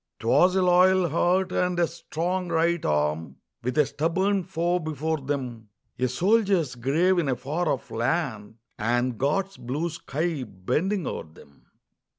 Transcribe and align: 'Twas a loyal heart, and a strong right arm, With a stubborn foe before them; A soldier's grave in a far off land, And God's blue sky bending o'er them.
'Twas 0.19 0.55
a 0.55 0.63
loyal 0.63 1.09
heart, 1.09 1.51
and 1.51 1.79
a 1.79 1.85
strong 1.85 2.47
right 2.49 2.83
arm, 2.85 3.35
With 3.63 3.77
a 3.77 3.85
stubborn 3.85 4.43
foe 4.43 4.79
before 4.79 5.19
them; 5.19 5.69
A 5.99 6.07
soldier's 6.07 6.73
grave 6.73 7.19
in 7.19 7.29
a 7.29 7.35
far 7.35 7.69
off 7.69 7.91
land, 7.91 8.55
And 8.79 9.19
God's 9.19 9.57
blue 9.57 9.91
sky 9.91 10.41
bending 10.43 11.05
o'er 11.05 11.25
them. 11.25 11.67